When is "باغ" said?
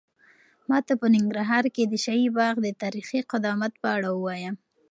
2.37-2.55